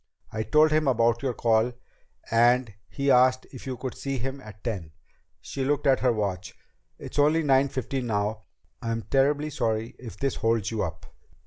[0.31, 1.73] I told him about your call
[2.31, 4.93] and he asked if you could see him at ten."
[5.41, 6.55] She looked at her watch.
[6.97, 8.45] "It's only nine fifteen now.
[8.81, 11.05] I'm terribly sorry if this holds you up."